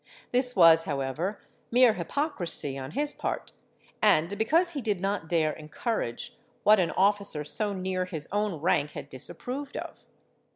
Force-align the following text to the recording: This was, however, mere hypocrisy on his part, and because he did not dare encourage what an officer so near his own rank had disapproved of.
This 0.31 0.55
was, 0.55 0.85
however, 0.85 1.37
mere 1.69 1.93
hypocrisy 1.93 2.75
on 2.75 2.89
his 2.97 3.13
part, 3.13 3.51
and 4.01 4.35
because 4.35 4.71
he 4.71 4.81
did 4.81 4.99
not 4.99 5.29
dare 5.29 5.51
encourage 5.53 6.35
what 6.63 6.79
an 6.79 6.89
officer 6.97 7.43
so 7.43 7.71
near 7.71 8.05
his 8.05 8.27
own 8.31 8.55
rank 8.55 8.93
had 8.93 9.09
disapproved 9.09 9.77
of. 9.77 10.03